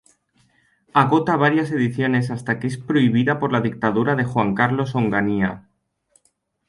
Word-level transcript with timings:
Agota 0.95 1.35
varias 1.35 1.69
ediciones 1.69 2.31
hasta 2.31 2.57
que 2.59 2.65
es 2.65 2.79
prohibida 2.79 3.37
por 3.37 3.51
la 3.51 3.61
dictadura 3.61 4.15
de 4.15 4.23
Juan 4.23 4.55
Carlos 4.55 4.95
Onganía. 4.95 5.69